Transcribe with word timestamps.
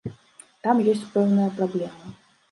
Там 0.67 0.79
ёсць 0.93 1.03
пэўныя 1.17 1.51
праблемы. 1.59 2.15